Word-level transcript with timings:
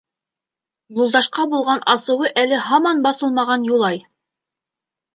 Юлдашҡа 0.99 1.45
булған 1.51 1.85
асыуы 1.95 2.33
әле 2.47 2.65
һаман 2.71 3.07
баҫылмаған 3.07 3.71
Юлай: 3.75 4.05